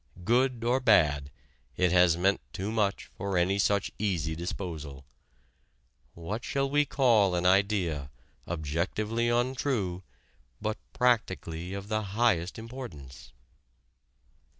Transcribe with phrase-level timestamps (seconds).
[0.23, 1.29] Good or bad,
[1.77, 5.05] it has meant too much for any such easy disposal.
[6.15, 8.09] What shall we call an idea,
[8.47, 10.01] objectively untrue,
[10.59, 13.31] but practically of the highest importance?